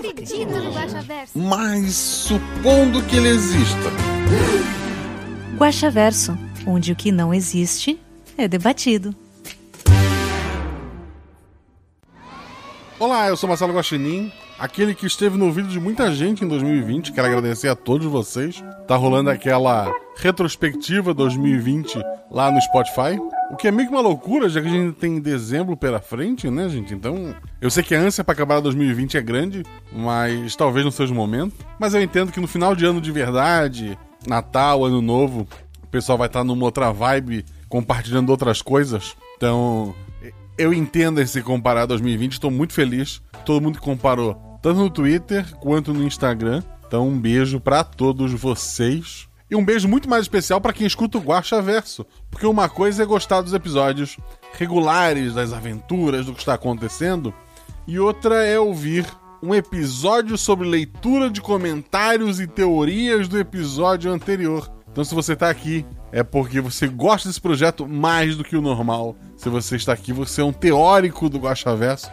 acredito 0.00 0.50
no 0.50 0.72
Guaxaverso. 0.72 1.38
Mas 1.38 1.94
supondo 1.94 3.02
que 3.02 3.16
ele 3.16 3.28
exista. 3.28 3.90
Guaxaverso, 5.56 6.38
onde 6.66 6.92
o 6.92 6.96
que 6.96 7.12
não 7.12 7.34
existe 7.34 8.00
é 8.36 8.48
debatido. 8.48 9.14
Olá, 12.98 13.28
eu 13.28 13.36
sou 13.36 13.48
Marcelo 13.48 13.72
Guaxinim, 13.74 14.32
aquele 14.60 14.94
que 14.94 15.06
esteve 15.06 15.38
no 15.38 15.50
vídeo 15.50 15.70
de 15.70 15.80
muita 15.80 16.12
gente 16.12 16.44
em 16.44 16.48
2020. 16.48 17.12
Quero 17.12 17.26
agradecer 17.26 17.68
a 17.68 17.74
todos 17.74 18.06
vocês. 18.06 18.62
Tá 18.86 18.94
rolando 18.94 19.30
aquela 19.30 19.90
retrospectiva 20.16 21.14
2020 21.14 21.98
lá 22.30 22.50
no 22.50 22.60
Spotify. 22.60 23.18
O 23.50 23.56
que 23.56 23.66
é 23.66 23.70
meio 23.70 23.88
que 23.88 23.94
uma 23.94 24.02
loucura, 24.02 24.48
já 24.50 24.60
que 24.60 24.68
a 24.68 24.70
gente 24.70 24.92
tem 24.96 25.18
dezembro 25.18 25.76
pela 25.76 25.98
frente, 25.98 26.50
né, 26.50 26.68
gente? 26.68 26.92
Então, 26.92 27.34
eu 27.60 27.70
sei 27.70 27.82
que 27.82 27.94
a 27.94 28.00
ânsia 28.00 28.22
pra 28.22 28.34
acabar 28.34 28.60
2020 28.60 29.16
é 29.16 29.22
grande, 29.22 29.62
mas 29.90 30.54
talvez 30.54 30.84
não 30.84 30.92
seja 30.92 31.12
o 31.12 31.16
momento. 31.16 31.54
Mas 31.78 31.94
eu 31.94 32.02
entendo 32.02 32.30
que 32.30 32.38
no 32.38 32.46
final 32.46 32.76
de 32.76 32.84
ano 32.84 33.00
de 33.00 33.10
verdade, 33.10 33.98
Natal, 34.26 34.84
Ano 34.84 35.00
Novo, 35.00 35.48
o 35.82 35.86
pessoal 35.86 36.18
vai 36.18 36.26
estar 36.26 36.44
numa 36.44 36.64
outra 36.64 36.92
vibe, 36.92 37.46
compartilhando 37.68 38.28
outras 38.28 38.60
coisas. 38.60 39.16
Então, 39.36 39.94
eu 40.58 40.74
entendo 40.74 41.20
esse 41.20 41.42
comparar 41.42 41.86
2020, 41.86 42.32
estou 42.32 42.50
muito 42.50 42.74
feliz. 42.74 43.22
Todo 43.44 43.62
mundo 43.62 43.78
que 43.78 43.84
comparou, 43.84 44.49
tanto 44.62 44.80
no 44.80 44.90
Twitter 44.90 45.54
quanto 45.56 45.92
no 45.92 46.04
Instagram. 46.04 46.62
Então, 46.86 47.08
um 47.08 47.18
beijo 47.18 47.60
para 47.60 47.84
todos 47.84 48.32
vocês. 48.32 49.28
E 49.50 49.56
um 49.56 49.64
beijo 49.64 49.88
muito 49.88 50.08
mais 50.08 50.22
especial 50.22 50.60
para 50.60 50.72
quem 50.72 50.86
escuta 50.86 51.18
o 51.18 51.20
Guacha 51.20 51.60
Verso. 51.60 52.06
Porque 52.30 52.46
uma 52.46 52.68
coisa 52.68 53.02
é 53.02 53.06
gostar 53.06 53.40
dos 53.40 53.52
episódios 53.52 54.16
regulares, 54.52 55.34
das 55.34 55.52
aventuras, 55.52 56.26
do 56.26 56.32
que 56.32 56.40
está 56.40 56.54
acontecendo. 56.54 57.34
E 57.86 57.98
outra 57.98 58.44
é 58.44 58.58
ouvir 58.58 59.06
um 59.42 59.54
episódio 59.54 60.36
sobre 60.36 60.68
leitura 60.68 61.30
de 61.30 61.40
comentários 61.40 62.38
e 62.40 62.46
teorias 62.46 63.26
do 63.26 63.38
episódio 63.38 64.12
anterior. 64.12 64.70
Então, 64.90 65.04
se 65.04 65.14
você 65.14 65.32
está 65.32 65.48
aqui, 65.48 65.86
é 66.12 66.22
porque 66.22 66.60
você 66.60 66.88
gosta 66.88 67.28
desse 67.28 67.40
projeto 67.40 67.88
mais 67.88 68.36
do 68.36 68.44
que 68.44 68.56
o 68.56 68.62
normal. 68.62 69.16
Se 69.36 69.48
você 69.48 69.76
está 69.76 69.92
aqui, 69.92 70.12
você 70.12 70.40
é 70.40 70.44
um 70.44 70.52
teórico 70.52 71.28
do 71.28 71.38
Guaxaverso, 71.38 72.10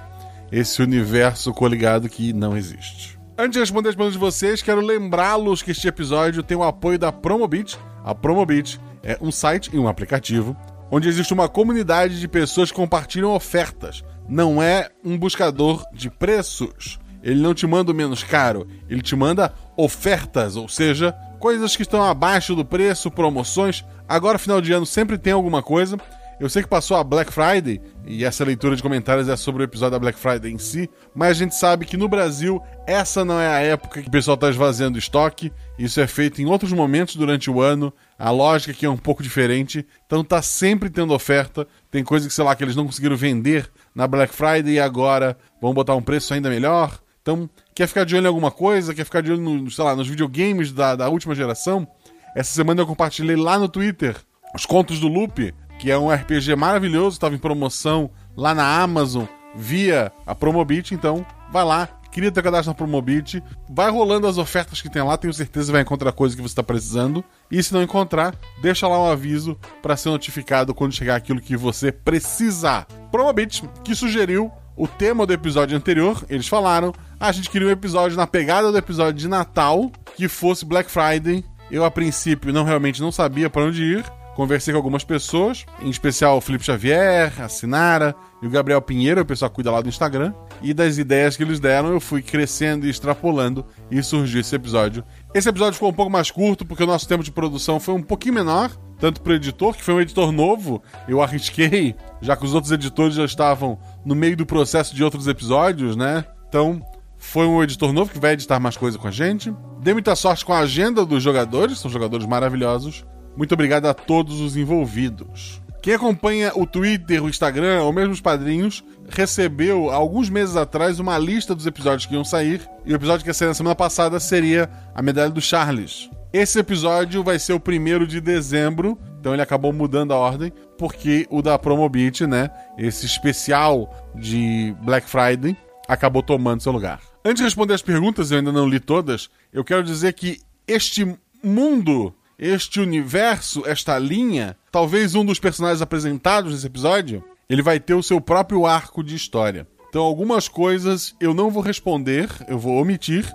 esse 0.51 0.81
universo 0.81 1.53
coligado 1.53 2.09
que 2.09 2.33
não 2.33 2.55
existe. 2.55 3.17
Antes 3.37 3.53
de 3.53 3.59
responder 3.59 3.89
as 3.89 3.95
perguntas 3.95 4.13
de 4.13 4.19
vocês, 4.19 4.61
quero 4.61 4.81
lembrá-los 4.81 5.61
que 5.61 5.71
este 5.71 5.87
episódio 5.87 6.41
tem 6.41 6.57
o 6.57 6.63
apoio 6.63 6.97
da 6.97 7.11
Promobit. 7.11 7.77
A 8.03 8.15
Promobit 8.15 8.79
é 9.03 9.17
um 9.21 9.31
site 9.31 9.69
e 9.73 9.77
um 9.77 9.87
aplicativo 9.87 10.57
onde 10.89 11.07
existe 11.07 11.33
uma 11.33 11.49
comunidade 11.49 12.19
de 12.19 12.27
pessoas 12.27 12.71
que 12.71 12.77
compartilham 12.77 13.33
ofertas. 13.33 14.03
Não 14.27 14.61
é 14.61 14.89
um 15.03 15.17
buscador 15.17 15.83
de 15.93 16.09
preços. 16.09 16.99
Ele 17.21 17.41
não 17.41 17.53
te 17.53 17.67
manda 17.67 17.91
o 17.91 17.95
menos 17.95 18.23
caro, 18.23 18.67
ele 18.89 19.01
te 19.01 19.15
manda 19.15 19.53
ofertas, 19.75 20.55
ou 20.55 20.69
seja, 20.69 21.13
coisas 21.39 21.75
que 21.75 21.81
estão 21.81 22.03
abaixo 22.03 22.55
do 22.55 22.63
preço, 22.63 23.11
promoções. 23.11 23.83
Agora, 24.07 24.37
final 24.37 24.61
de 24.61 24.71
ano, 24.71 24.85
sempre 24.85 25.17
tem 25.17 25.33
alguma 25.33 25.61
coisa. 25.61 25.97
Eu 26.39 26.49
sei 26.49 26.61
que 26.61 26.69
passou 26.69 26.95
a 26.95 27.03
Black 27.03 27.33
Friday, 27.33 27.81
e 28.05 28.23
essa 28.23 28.45
leitura 28.45 28.75
de 28.75 28.83
comentários 28.83 29.27
é 29.27 29.35
sobre 29.35 29.63
o 29.63 29.65
episódio 29.65 29.93
da 29.93 29.99
Black 29.99 30.19
Friday 30.19 30.51
em 30.51 30.59
si, 30.59 30.87
mas 31.15 31.31
a 31.31 31.33
gente 31.33 31.55
sabe 31.55 31.83
que 31.83 31.97
no 31.97 32.07
Brasil 32.07 32.61
essa 32.85 33.25
não 33.25 33.39
é 33.39 33.47
a 33.47 33.59
época 33.59 34.03
que 34.03 34.07
o 34.07 34.11
pessoal 34.11 34.35
está 34.35 34.47
esvaziando 34.47 34.99
estoque. 34.99 35.51
Isso 35.79 35.99
é 35.99 36.05
feito 36.05 36.39
em 36.39 36.45
outros 36.45 36.71
momentos 36.71 37.15
durante 37.15 37.49
o 37.49 37.59
ano. 37.59 37.91
A 38.19 38.29
lógica 38.29 38.71
aqui 38.71 38.85
é 38.85 38.89
um 38.89 38.97
pouco 38.97 39.23
diferente. 39.23 39.83
Então 40.05 40.23
tá 40.23 40.39
sempre 40.43 40.91
tendo 40.91 41.11
oferta. 41.11 41.67
Tem 41.89 42.03
coisa 42.03 42.27
que, 42.27 42.33
sei 42.33 42.43
lá, 42.43 42.55
que 42.55 42.63
eles 42.63 42.75
não 42.75 42.85
conseguiram 42.85 43.17
vender 43.17 43.67
na 43.95 44.05
Black 44.05 44.31
Friday 44.31 44.75
e 44.75 44.79
agora 44.79 45.35
vão 45.59 45.73
botar 45.73 45.95
um 45.95 46.03
preço 46.03 46.35
ainda 46.35 46.49
melhor. 46.49 46.99
Então, 47.19 47.49
quer 47.73 47.87
ficar 47.87 48.05
de 48.05 48.15
olho 48.15 48.25
em 48.25 48.27
alguma 48.27 48.51
coisa? 48.51 48.93
Quer 48.93 49.05
ficar 49.05 49.21
de 49.21 49.31
olho, 49.31 49.41
no, 49.41 49.71
sei 49.71 49.83
lá, 49.83 49.95
nos 49.95 50.07
videogames 50.07 50.71
da, 50.71 50.95
da 50.95 51.09
última 51.09 51.33
geração? 51.33 51.87
Essa 52.35 52.53
semana 52.53 52.81
eu 52.81 52.87
compartilhei 52.87 53.35
lá 53.35 53.57
no 53.57 53.67
Twitter 53.67 54.15
os 54.55 54.65
Contos 54.65 54.99
do 54.99 55.07
Loop, 55.07 55.53
que 55.79 55.91
é 55.91 55.97
um 55.97 56.09
RPG 56.09 56.55
maravilhoso, 56.55 57.15
estava 57.15 57.35
em 57.35 57.39
promoção 57.39 58.09
lá 58.35 58.53
na 58.53 58.81
Amazon 58.81 59.25
via 59.55 60.11
a 60.25 60.35
Promobit, 60.35 60.93
então 60.93 61.25
vai 61.51 61.63
lá, 61.63 61.87
cria 62.11 62.31
teu 62.31 62.43
cadastro 62.43 62.71
na 62.71 62.75
Promobit, 62.75 63.43
vai 63.69 63.89
rolando 63.89 64.27
as 64.27 64.37
ofertas 64.37 64.81
que 64.81 64.89
tem 64.89 65.01
lá, 65.01 65.17
tenho 65.17 65.33
certeza 65.33 65.67
que 65.67 65.71
vai 65.71 65.81
encontrar 65.81 66.11
coisa 66.11 66.35
que 66.35 66.41
você 66.41 66.51
está 66.51 66.63
precisando, 66.63 67.23
e 67.49 67.61
se 67.61 67.73
não 67.73 67.81
encontrar, 67.81 68.35
deixa 68.61 68.87
lá 68.87 69.01
um 69.01 69.09
aviso 69.09 69.57
para 69.81 69.97
ser 69.97 70.09
notificado 70.09 70.73
quando 70.73 70.93
chegar 70.93 71.15
aquilo 71.15 71.41
que 71.41 71.57
você 71.57 71.91
precisa. 71.91 72.85
Promobit, 73.11 73.63
que 73.83 73.95
sugeriu 73.95 74.51
o 74.75 74.87
tema 74.87 75.25
do 75.25 75.33
episódio 75.33 75.75
anterior, 75.75 76.23
eles 76.29 76.47
falaram, 76.47 76.93
ah, 77.19 77.27
a 77.27 77.31
gente 77.31 77.49
queria 77.49 77.67
um 77.67 77.71
episódio 77.71 78.15
na 78.15 78.27
pegada 78.27 78.71
do 78.71 78.77
episódio 78.77 79.19
de 79.19 79.27
Natal, 79.27 79.91
que 80.15 80.27
fosse 80.27 80.63
Black 80.63 80.89
Friday. 80.89 81.43
Eu, 81.71 81.83
a 81.83 81.91
princípio, 81.91 82.53
não 82.53 82.63
realmente 82.63 83.01
não 83.01 83.11
sabia 83.11 83.49
para 83.49 83.63
onde 83.63 83.83
ir. 83.83 84.05
Conversei 84.37 84.71
com 84.71 84.77
algumas 84.77 85.03
pessoas, 85.03 85.65
em 85.81 85.89
especial 85.89 86.37
o 86.37 86.41
Felipe 86.41 86.63
Xavier, 86.63 87.33
a 87.41 87.49
Sinara 87.49 88.15
e 88.39 88.45
o 88.45 88.49
Gabriel 88.51 88.79
Pinheiro, 88.79 89.19
o 89.19 89.25
pessoal 89.25 89.49
cuida 89.49 89.71
lá 89.71 89.81
do 89.81 89.89
Instagram. 89.89 90.31
E 90.61 90.75
das 90.75 90.99
ideias 90.99 91.35
que 91.35 91.41
eles 91.41 91.59
deram, 91.59 91.89
eu 91.89 91.99
fui 91.99 92.21
crescendo 92.21 92.85
e 92.85 92.89
extrapolando 92.91 93.65
e 93.89 94.03
surgiu 94.03 94.39
esse 94.39 94.55
episódio. 94.55 95.03
Esse 95.33 95.49
episódio 95.49 95.73
ficou 95.73 95.89
um 95.89 95.93
pouco 95.93 96.11
mais 96.11 96.29
curto, 96.29 96.67
porque 96.67 96.83
o 96.83 96.85
nosso 96.85 97.07
tempo 97.07 97.23
de 97.23 97.31
produção 97.31 97.79
foi 97.79 97.95
um 97.95 98.03
pouquinho 98.03 98.35
menor, 98.35 98.69
tanto 98.99 99.21
para 99.21 99.31
o 99.31 99.35
editor, 99.35 99.75
que 99.75 99.83
foi 99.83 99.95
um 99.95 100.01
editor 100.01 100.31
novo, 100.31 100.83
eu 101.07 101.19
arrisquei, 101.19 101.95
já 102.21 102.37
que 102.37 102.45
os 102.45 102.53
outros 102.53 102.71
editores 102.71 103.15
já 103.15 103.25
estavam 103.25 103.79
no 104.05 104.13
meio 104.13 104.37
do 104.37 104.45
processo 104.45 104.93
de 104.93 105.03
outros 105.03 105.25
episódios, 105.27 105.95
né? 105.95 106.23
Então, 106.47 106.79
foi 107.17 107.47
um 107.47 107.63
editor 107.63 107.91
novo 107.91 108.11
que 108.11 108.19
vai 108.19 108.33
editar 108.33 108.59
mais 108.59 108.77
coisa 108.77 108.99
com 108.99 109.07
a 109.07 109.11
gente. 109.11 109.51
Dei 109.81 109.93
muita 109.93 110.15
sorte 110.15 110.45
com 110.45 110.53
a 110.53 110.59
agenda 110.59 111.03
dos 111.03 111.23
jogadores, 111.23 111.79
são 111.79 111.89
jogadores 111.89 112.27
maravilhosos. 112.27 113.03
Muito 113.37 113.53
obrigado 113.53 113.85
a 113.85 113.93
todos 113.93 114.41
os 114.41 114.57
envolvidos. 114.57 115.61
Quem 115.81 115.93
acompanha 115.93 116.51
o 116.55 116.65
Twitter, 116.65 117.23
o 117.23 117.29
Instagram 117.29 117.83
ou 117.83 117.93
mesmo 117.93 118.11
os 118.11 118.19
padrinhos, 118.19 118.83
recebeu 119.07 119.91
alguns 119.91 120.27
meses 120.27 120.55
atrás 120.55 120.99
uma 120.99 121.17
lista 121.19 121.53
dos 121.53 121.67
episódios 121.67 122.07
que 122.07 122.15
iam 122.15 122.25
sair. 122.25 122.67
E 122.83 122.91
o 122.91 122.95
episódio 122.95 123.23
que 123.23 123.29
ia 123.29 123.33
sair 123.33 123.47
na 123.47 123.53
semana 123.53 123.75
passada 123.75 124.19
seria 124.19 124.69
a 124.93 125.01
medalha 125.03 125.29
do 125.29 125.39
Charles. 125.39 126.09
Esse 126.33 126.59
episódio 126.59 127.23
vai 127.23 127.39
ser 127.39 127.53
o 127.53 127.59
primeiro 127.59 128.05
de 128.05 128.19
dezembro, 128.19 128.97
então 129.19 129.33
ele 129.33 129.41
acabou 129.41 129.71
mudando 129.71 130.13
a 130.13 130.17
ordem, 130.17 130.51
porque 130.77 131.25
o 131.29 131.41
da 131.41 131.57
Promobit, 131.57 132.27
né? 132.27 132.49
Esse 132.77 133.05
especial 133.05 134.11
de 134.13 134.75
Black 134.81 135.07
Friday, 135.07 135.55
acabou 135.87 136.21
tomando 136.21 136.61
seu 136.61 136.71
lugar. 136.71 136.99
Antes 137.23 137.37
de 137.37 137.43
responder 137.43 137.75
as 137.75 137.81
perguntas, 137.81 138.31
eu 138.31 138.39
ainda 138.39 138.51
não 138.51 138.67
li 138.67 138.79
todas, 138.79 139.29
eu 139.53 139.63
quero 139.63 139.83
dizer 139.83 140.13
que 140.13 140.41
este 140.67 141.07
mundo 141.41 142.13
este 142.37 142.79
universo, 142.79 143.63
esta 143.65 143.97
linha, 143.97 144.55
talvez 144.71 145.15
um 145.15 145.25
dos 145.25 145.39
personagens 145.39 145.81
apresentados 145.81 146.51
nesse 146.51 146.67
episódio, 146.67 147.23
ele 147.49 147.61
vai 147.61 147.79
ter 147.79 147.93
o 147.93 148.03
seu 148.03 148.21
próprio 148.21 148.65
arco 148.65 149.03
de 149.03 149.15
história. 149.15 149.67
Então, 149.89 150.03
algumas 150.03 150.47
coisas 150.47 151.15
eu 151.19 151.33
não 151.33 151.49
vou 151.49 151.63
responder, 151.63 152.29
eu 152.47 152.59
vou 152.59 152.79
omitir, 152.79 153.33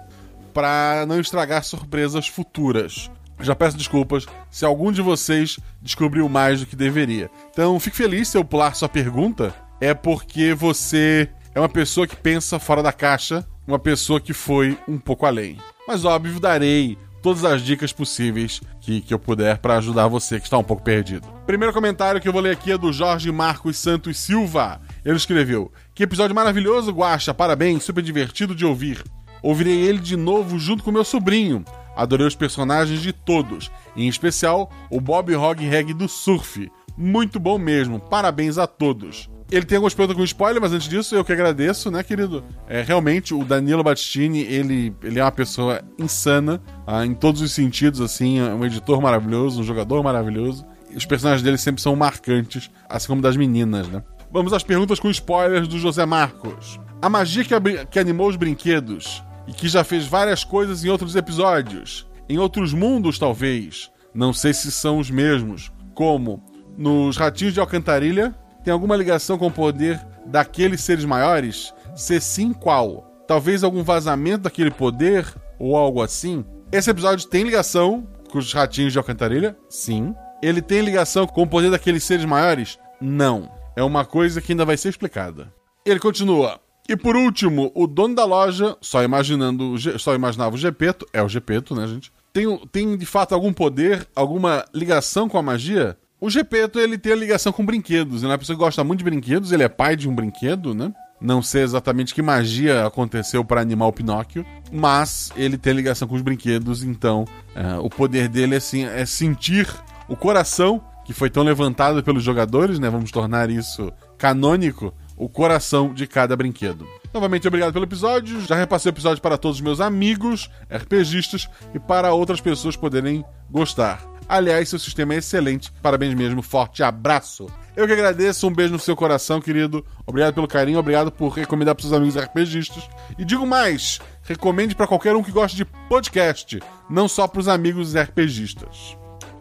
para 0.52 1.04
não 1.06 1.18
estragar 1.18 1.64
surpresas 1.64 2.28
futuras. 2.28 3.10
Já 3.40 3.56
peço 3.56 3.76
desculpas 3.76 4.26
se 4.50 4.64
algum 4.64 4.92
de 4.92 5.02
vocês 5.02 5.58
descobriu 5.80 6.28
mais 6.28 6.60
do 6.60 6.66
que 6.66 6.76
deveria. 6.76 7.30
Então, 7.50 7.80
fique 7.80 7.96
feliz 7.96 8.28
se 8.28 8.38
eu 8.38 8.44
pular 8.44 8.74
sua 8.76 8.88
pergunta, 8.88 9.52
é 9.80 9.94
porque 9.94 10.54
você 10.54 11.28
é 11.54 11.58
uma 11.58 11.68
pessoa 11.68 12.06
que 12.06 12.14
pensa 12.14 12.58
fora 12.60 12.82
da 12.82 12.92
caixa, 12.92 13.44
uma 13.66 13.78
pessoa 13.78 14.20
que 14.20 14.32
foi 14.32 14.78
um 14.86 14.98
pouco 14.98 15.26
além. 15.26 15.58
Mas, 15.88 16.04
óbvio, 16.04 16.38
darei 16.38 16.96
todas 17.22 17.44
as 17.44 17.62
dicas 17.62 17.92
possíveis 17.92 18.60
que, 18.80 19.00
que 19.00 19.14
eu 19.14 19.18
puder 19.18 19.58
para 19.58 19.78
ajudar 19.78 20.08
você 20.08 20.38
que 20.38 20.46
está 20.46 20.58
um 20.58 20.64
pouco 20.64 20.82
perdido. 20.82 21.26
Primeiro 21.46 21.72
comentário 21.72 22.20
que 22.20 22.28
eu 22.28 22.32
vou 22.32 22.42
ler 22.42 22.52
aqui 22.52 22.72
é 22.72 22.76
do 22.76 22.92
Jorge 22.92 23.30
Marcos 23.30 23.78
Santos 23.78 24.18
Silva. 24.18 24.80
Ele 25.04 25.16
escreveu: 25.16 25.72
Que 25.94 26.02
episódio 26.02 26.34
maravilhoso, 26.34 26.92
Guacha, 26.92 27.32
parabéns, 27.32 27.84
super 27.84 28.02
divertido 28.02 28.54
de 28.54 28.66
ouvir. 28.66 29.02
Ouvirei 29.42 29.86
ele 29.86 29.98
de 29.98 30.16
novo 30.16 30.58
junto 30.58 30.82
com 30.84 30.92
meu 30.92 31.04
sobrinho. 31.04 31.64
Adorei 31.96 32.26
os 32.26 32.34
personagens 32.34 33.00
de 33.00 33.12
todos, 33.12 33.70
em 33.96 34.08
especial 34.08 34.70
o 34.90 35.00
Bob 35.00 35.34
Hog 35.34 35.64
Reg 35.64 35.92
do 35.92 36.08
surf. 36.08 36.70
Muito 36.96 37.38
bom 37.38 37.58
mesmo, 37.58 38.00
parabéns 38.00 38.58
a 38.58 38.66
todos. 38.66 39.31
Ele 39.52 39.66
tem 39.66 39.76
algumas 39.76 39.92
perguntas 39.92 40.16
com 40.16 40.24
spoiler, 40.24 40.62
mas 40.62 40.72
antes 40.72 40.88
disso, 40.88 41.14
eu 41.14 41.22
que 41.22 41.30
agradeço, 41.30 41.90
né, 41.90 42.02
querido? 42.02 42.42
É, 42.66 42.80
realmente, 42.80 43.34
o 43.34 43.44
Danilo 43.44 43.84
Battistini, 43.84 44.40
ele, 44.40 44.96
ele 45.02 45.20
é 45.20 45.22
uma 45.22 45.30
pessoa 45.30 45.82
insana, 45.98 46.58
ah, 46.86 47.04
em 47.04 47.12
todos 47.12 47.42
os 47.42 47.52
sentidos, 47.52 48.00
assim, 48.00 48.40
é 48.40 48.54
um 48.54 48.64
editor 48.64 49.02
maravilhoso, 49.02 49.60
um 49.60 49.64
jogador 49.64 50.02
maravilhoso. 50.02 50.64
Os 50.96 51.04
personagens 51.04 51.42
dele 51.42 51.58
sempre 51.58 51.82
são 51.82 51.94
marcantes, 51.94 52.70
assim 52.88 53.08
como 53.08 53.20
das 53.20 53.36
meninas, 53.36 53.86
né? 53.88 54.02
Vamos 54.32 54.54
às 54.54 54.62
perguntas 54.62 54.98
com 54.98 55.10
spoilers 55.10 55.68
do 55.68 55.78
José 55.78 56.06
Marcos. 56.06 56.80
A 57.02 57.10
magia 57.10 57.44
que, 57.44 57.84
que 57.90 57.98
animou 57.98 58.28
os 58.28 58.36
brinquedos 58.36 59.22
e 59.46 59.52
que 59.52 59.68
já 59.68 59.84
fez 59.84 60.06
várias 60.06 60.44
coisas 60.44 60.82
em 60.82 60.88
outros 60.88 61.14
episódios, 61.14 62.06
em 62.26 62.38
outros 62.38 62.72
mundos, 62.72 63.18
talvez. 63.18 63.90
Não 64.14 64.32
sei 64.32 64.54
se 64.54 64.72
são 64.72 64.98
os 64.98 65.10
mesmos. 65.10 65.70
Como 65.94 66.42
nos 66.78 67.18
Ratinhos 67.18 67.52
de 67.52 67.60
Alcantarilha, 67.60 68.34
tem 68.62 68.72
alguma 68.72 68.96
ligação 68.96 69.36
com 69.36 69.48
o 69.48 69.52
poder 69.52 70.00
daqueles 70.26 70.80
seres 70.80 71.04
maiores? 71.04 71.74
Se 71.94 72.20
sim, 72.20 72.52
qual? 72.52 73.24
Talvez 73.26 73.62
algum 73.64 73.82
vazamento 73.82 74.44
daquele 74.44 74.70
poder 74.70 75.26
ou 75.58 75.76
algo 75.76 76.02
assim? 76.02 76.44
Esse 76.70 76.90
episódio 76.90 77.28
tem 77.28 77.44
ligação 77.44 78.06
com 78.30 78.38
os 78.38 78.52
Ratinhos 78.52 78.92
de 78.92 78.98
Alcantarilha? 78.98 79.56
Sim. 79.68 80.14
Ele 80.42 80.62
tem 80.62 80.80
ligação 80.80 81.26
com 81.26 81.42
o 81.42 81.46
poder 81.46 81.70
daqueles 81.70 82.02
seres 82.02 82.24
maiores? 82.24 82.78
Não. 83.00 83.50
É 83.76 83.82
uma 83.82 84.04
coisa 84.04 84.40
que 84.40 84.52
ainda 84.52 84.64
vai 84.64 84.76
ser 84.76 84.88
explicada. 84.88 85.52
Ele 85.84 86.00
continua. 86.00 86.60
E 86.88 86.96
por 86.96 87.16
último, 87.16 87.70
o 87.74 87.86
dono 87.86 88.14
da 88.14 88.24
loja, 88.24 88.76
só 88.80 89.02
imaginando, 89.02 89.74
só 89.98 90.14
imaginava 90.14 90.54
o 90.54 90.58
Gepeto, 90.58 91.06
é 91.12 91.22
o 91.22 91.28
Gepeto, 91.28 91.74
né, 91.74 91.86
gente? 91.86 92.12
Tem, 92.32 92.58
tem 92.72 92.96
de 92.96 93.06
fato 93.06 93.34
algum 93.34 93.52
poder, 93.52 94.06
alguma 94.16 94.64
ligação 94.74 95.28
com 95.28 95.38
a 95.38 95.42
magia? 95.42 95.96
O 96.22 96.30
Gepeto, 96.30 96.78
ele 96.78 96.96
tem 96.96 97.14
a 97.14 97.16
ligação 97.16 97.52
com 97.52 97.66
brinquedos, 97.66 98.22
ele 98.22 98.30
é 98.30 98.34
uma 98.34 98.38
pessoa 98.38 98.56
que 98.56 98.62
gosta 98.62 98.84
muito 98.84 99.00
de 99.00 99.04
brinquedos, 99.04 99.50
ele 99.50 99.64
é 99.64 99.68
pai 99.68 99.96
de 99.96 100.08
um 100.08 100.14
brinquedo, 100.14 100.72
né? 100.72 100.92
Não 101.20 101.42
sei 101.42 101.62
exatamente 101.64 102.14
que 102.14 102.22
magia 102.22 102.86
aconteceu 102.86 103.44
para 103.44 103.60
animar 103.60 103.88
o 103.88 103.92
Pinóquio, 103.92 104.46
mas 104.70 105.32
ele 105.34 105.58
tem 105.58 105.72
ligação 105.72 106.06
com 106.06 106.14
os 106.14 106.22
brinquedos, 106.22 106.84
então 106.84 107.24
é, 107.56 107.76
o 107.78 107.90
poder 107.90 108.28
dele 108.28 108.54
é, 108.54 108.58
assim, 108.58 108.84
é 108.84 109.04
sentir 109.04 109.68
o 110.08 110.14
coração 110.14 110.80
que 111.04 111.12
foi 111.12 111.28
tão 111.28 111.42
levantado 111.42 112.04
pelos 112.04 112.22
jogadores, 112.22 112.78
né? 112.78 112.88
Vamos 112.88 113.10
tornar 113.10 113.50
isso 113.50 113.92
canônico 114.16 114.94
o 115.16 115.28
coração 115.28 115.92
de 115.92 116.06
cada 116.06 116.36
brinquedo. 116.36 116.86
Novamente, 117.12 117.48
obrigado 117.48 117.72
pelo 117.72 117.84
episódio. 117.84 118.40
Já 118.42 118.54
repassei 118.54 118.90
o 118.90 118.94
episódio 118.94 119.20
para 119.20 119.36
todos 119.36 119.56
os 119.56 119.60
meus 119.60 119.80
amigos, 119.80 120.48
RPGistas, 120.70 121.48
e 121.74 121.80
para 121.80 122.12
outras 122.12 122.40
pessoas 122.40 122.76
poderem 122.76 123.24
gostar. 123.50 124.11
Aliás, 124.28 124.68
seu 124.68 124.78
sistema 124.78 125.14
é 125.14 125.18
excelente. 125.18 125.72
Parabéns 125.82 126.14
mesmo. 126.14 126.42
Forte 126.42 126.82
abraço. 126.82 127.46
Eu 127.76 127.86
que 127.86 127.92
agradeço. 127.92 128.46
Um 128.46 128.52
beijo 128.52 128.72
no 128.72 128.78
seu 128.78 128.94
coração, 128.94 129.40
querido. 129.40 129.84
Obrigado 130.06 130.34
pelo 130.34 130.48
carinho. 130.48 130.78
Obrigado 130.78 131.10
por 131.10 131.28
recomendar 131.28 131.74
para 131.74 131.82
seus 131.82 131.92
amigos 131.92 132.16
RPGistas. 132.16 132.88
E 133.18 133.24
digo 133.24 133.46
mais: 133.46 134.00
recomende 134.22 134.74
para 134.74 134.86
qualquer 134.86 135.16
um 135.16 135.22
que 135.22 135.30
goste 135.30 135.56
de 135.56 135.64
podcast, 135.64 136.60
não 136.88 137.08
só 137.08 137.26
para 137.26 137.40
os 137.40 137.48
amigos 137.48 137.94
RPGistas. 137.94 138.96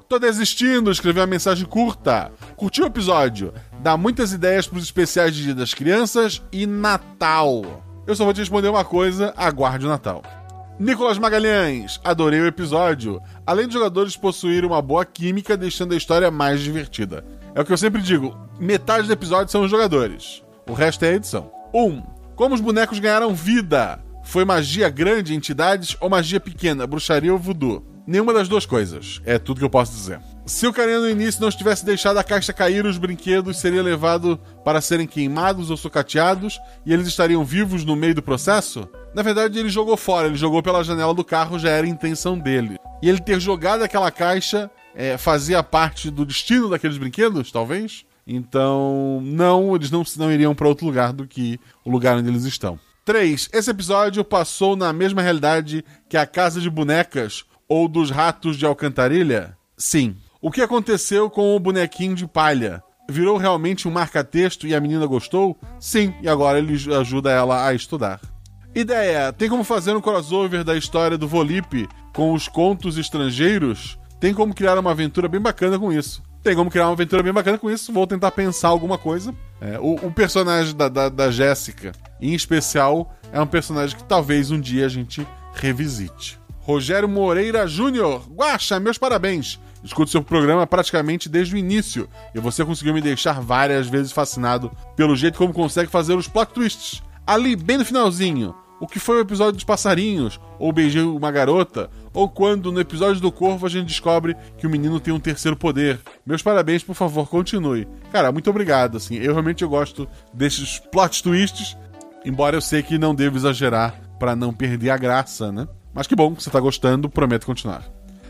Tô 0.07 0.19
desistindo, 0.19 0.91
escrevi 0.91 1.19
uma 1.19 1.25
mensagem 1.25 1.65
curta. 1.65 2.33
Curtiu 2.57 2.83
o 2.83 2.87
episódio? 2.87 3.53
Dá 3.79 3.95
muitas 3.95 4.33
ideias 4.33 4.67
pros 4.67 4.83
especiais 4.83 5.33
de 5.33 5.43
Dia 5.43 5.55
das 5.55 5.73
Crianças 5.73 6.41
e 6.51 6.67
Natal. 6.67 7.81
Eu 8.05 8.13
só 8.13 8.25
vou 8.25 8.33
te 8.33 8.41
responder 8.41 8.67
uma 8.67 8.83
coisa: 8.83 9.33
aguarde 9.37 9.85
o 9.85 9.89
Natal. 9.89 10.21
Nicolas 10.81 11.19
Magalhães, 11.19 12.01
adorei 12.03 12.39
o 12.39 12.47
episódio. 12.47 13.21
Além 13.45 13.67
de 13.67 13.73
jogadores 13.75 14.17
possuírem 14.17 14.67
uma 14.67 14.81
boa 14.81 15.05
química, 15.05 15.55
deixando 15.55 15.93
a 15.93 15.95
história 15.95 16.31
mais 16.31 16.59
divertida. 16.59 17.23
É 17.53 17.61
o 17.61 17.63
que 17.63 17.71
eu 17.71 17.77
sempre 17.77 18.01
digo: 18.01 18.35
metade 18.59 19.05
do 19.05 19.13
episódio 19.13 19.51
são 19.51 19.61
os 19.61 19.69
jogadores. 19.69 20.43
O 20.67 20.73
resto 20.73 21.05
é 21.05 21.09
a 21.09 21.13
edição. 21.13 21.51
1. 21.71 21.85
Um, 21.85 22.01
como 22.35 22.55
os 22.55 22.61
bonecos 22.61 22.97
ganharam 22.97 23.35
vida? 23.35 24.03
Foi 24.23 24.43
magia 24.43 24.89
grande, 24.89 25.35
entidades 25.35 25.95
ou 26.01 26.09
magia 26.09 26.39
pequena, 26.39 26.87
bruxaria 26.87 27.31
ou 27.31 27.37
voodoo? 27.37 27.85
Nenhuma 28.07 28.33
das 28.33 28.47
duas 28.47 28.65
coisas. 28.65 29.21
É 29.23 29.37
tudo 29.37 29.59
que 29.59 29.65
eu 29.65 29.69
posso 29.69 29.93
dizer. 29.93 30.19
Se 30.45 30.65
o 30.65 30.73
carinha 30.73 30.99
no 30.99 31.09
início 31.09 31.39
não 31.39 31.51
tivesse 31.51 31.85
deixado 31.85 32.17
a 32.17 32.23
caixa 32.23 32.51
cair, 32.51 32.85
os 32.85 32.97
brinquedos 32.97 33.59
seriam 33.59 33.83
levados 33.83 34.37
para 34.65 34.81
serem 34.81 35.05
queimados 35.05 35.69
ou 35.69 35.77
sucateados 35.77 36.59
e 36.85 36.91
eles 36.91 37.07
estariam 37.07 37.45
vivos 37.45 37.85
no 37.85 37.95
meio 37.95 38.15
do 38.15 38.23
processo? 38.23 38.89
Na 39.13 39.21
verdade, 39.21 39.59
ele 39.59 39.69
jogou 39.69 39.95
fora, 39.95 40.27
ele 40.27 40.35
jogou 40.35 40.63
pela 40.63 40.83
janela 40.83 41.13
do 41.13 41.23
carro, 41.23 41.59
já 41.59 41.69
era 41.69 41.85
a 41.85 41.89
intenção 41.89 42.37
dele. 42.37 42.77
E 43.01 43.09
ele 43.09 43.19
ter 43.19 43.39
jogado 43.39 43.83
aquela 43.83 44.09
caixa 44.09 44.69
é, 44.95 45.17
fazia 45.17 45.61
parte 45.61 46.09
do 46.09 46.25
destino 46.25 46.69
daqueles 46.69 46.97
brinquedos, 46.97 47.51
talvez? 47.51 48.03
Então, 48.25 49.19
não, 49.23 49.75
eles 49.75 49.91
não, 49.91 50.03
não 50.17 50.31
iriam 50.31 50.55
para 50.55 50.67
outro 50.67 50.85
lugar 50.85 51.13
do 51.13 51.27
que 51.27 51.59
o 51.85 51.91
lugar 51.91 52.17
onde 52.17 52.29
eles 52.29 52.45
estão. 52.45 52.79
3. 53.05 53.49
Esse 53.53 53.71
episódio 53.71 54.23
passou 54.23 54.75
na 54.75 54.91
mesma 54.91 55.21
realidade 55.21 55.83
que 56.09 56.17
a 56.17 56.25
Casa 56.25 56.59
de 56.59 56.69
Bonecas 56.69 57.43
ou 57.67 57.87
dos 57.87 58.11
ratos 58.11 58.57
de 58.57 58.65
alcantarilha? 58.65 59.57
Sim. 59.77 60.15
O 60.43 60.49
que 60.49 60.61
aconteceu 60.61 61.29
com 61.29 61.55
o 61.55 61.59
bonequinho 61.59 62.15
de 62.15 62.25
palha? 62.25 62.81
Virou 63.07 63.37
realmente 63.37 63.87
um 63.87 63.91
marca-texto 63.91 64.65
e 64.65 64.73
a 64.73 64.81
menina 64.81 65.05
gostou? 65.05 65.55
Sim, 65.79 66.15
e 66.19 66.27
agora 66.27 66.57
ele 66.57 66.73
ajuda 66.95 67.29
ela 67.29 67.67
a 67.67 67.75
estudar. 67.75 68.19
Ideia: 68.73 69.31
tem 69.31 69.47
como 69.47 69.63
fazer 69.63 69.95
um 69.95 70.01
crossover 70.01 70.63
da 70.63 70.75
história 70.75 71.15
do 71.15 71.27
Volipe 71.27 71.87
com 72.11 72.33
os 72.33 72.47
contos 72.47 72.97
estrangeiros? 72.97 73.99
Tem 74.19 74.33
como 74.33 74.55
criar 74.55 74.79
uma 74.79 74.89
aventura 74.89 75.27
bem 75.27 75.39
bacana 75.39 75.77
com 75.77 75.93
isso. 75.93 76.23
Tem 76.41 76.55
como 76.55 76.71
criar 76.71 76.87
uma 76.87 76.93
aventura 76.93 77.21
bem 77.21 77.33
bacana 77.33 77.59
com 77.59 77.69
isso. 77.69 77.93
Vou 77.93 78.07
tentar 78.07 78.31
pensar 78.31 78.69
alguma 78.69 78.97
coisa. 78.97 79.35
É, 79.59 79.77
o, 79.79 80.07
o, 80.07 80.11
personagem 80.11 80.75
da, 80.75 80.89
da, 80.89 81.07
da 81.07 81.29
Jéssica, 81.29 81.91
em 82.19 82.33
especial, 82.33 83.15
é 83.31 83.39
um 83.39 83.45
personagem 83.45 83.95
que 83.95 84.03
talvez 84.05 84.49
um 84.49 84.59
dia 84.59 84.87
a 84.87 84.89
gente 84.89 85.27
revisite. 85.53 86.39
Rogério 86.61 87.07
Moreira 87.07 87.67
Júnior. 87.67 88.27
Guaxa, 88.27 88.79
meus 88.79 88.97
parabéns. 88.97 89.59
Escuto 89.83 90.11
seu 90.11 90.21
programa 90.21 90.67
praticamente 90.67 91.27
desde 91.27 91.55
o 91.55 91.57
início 91.57 92.07
e 92.35 92.39
você 92.39 92.63
conseguiu 92.63 92.93
me 92.93 93.01
deixar 93.01 93.41
várias 93.41 93.87
vezes 93.87 94.11
fascinado 94.11 94.71
pelo 94.95 95.15
jeito 95.15 95.37
como 95.37 95.53
consegue 95.53 95.89
fazer 95.89 96.15
os 96.15 96.27
plot 96.27 96.53
twists. 96.53 97.01
Ali, 97.25 97.55
bem 97.55 97.77
no 97.77 97.85
finalzinho, 97.85 98.53
o 98.81 98.87
que 98.87 98.99
foi 98.99 99.17
o 99.17 99.21
episódio 99.21 99.53
dos 99.53 99.63
passarinhos, 99.63 100.39
ou 100.57 100.73
beijei 100.73 101.03
uma 101.03 101.31
garota, 101.31 101.89
ou 102.13 102.27
quando 102.27 102.71
no 102.71 102.79
episódio 102.79 103.21
do 103.21 103.31
Corvo 103.31 103.67
a 103.67 103.69
gente 103.69 103.87
descobre 103.87 104.35
que 104.57 104.65
o 104.65 104.69
menino 104.69 104.99
tem 104.99 105.13
um 105.13 105.19
terceiro 105.19 105.55
poder. 105.55 105.99
Meus 106.25 106.41
parabéns, 106.41 106.83
por 106.83 106.95
favor, 106.95 107.29
continue. 107.29 107.87
Cara, 108.11 108.31
muito 108.31 108.49
obrigado, 108.49 108.97
assim, 108.97 109.17
eu 109.17 109.33
realmente 109.33 109.63
eu 109.63 109.69
gosto 109.69 110.07
desses 110.33 110.79
plot 110.79 111.21
twists, 111.21 111.77
embora 112.25 112.55
eu 112.57 112.61
sei 112.61 112.81
que 112.81 112.97
não 112.97 113.13
devo 113.13 113.37
exagerar 113.37 113.93
para 114.19 114.35
não 114.35 114.51
perder 114.51 114.89
a 114.89 114.97
graça, 114.97 115.51
né? 115.51 115.67
Mas 115.93 116.07
que 116.07 116.15
bom 116.15 116.33
que 116.33 116.41
você 116.41 116.49
tá 116.49 116.59
gostando, 116.59 117.09
prometo 117.09 117.45
continuar. 117.45 117.83